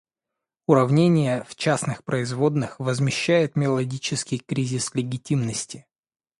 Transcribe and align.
Уравнение 0.65 1.43
в 1.43 1.55
частных 1.55 2.03
производных 2.03 2.79
возмещает 2.79 3.55
мелодический 3.55 4.39
кризис 4.39 4.95
легитимности. 4.95 5.85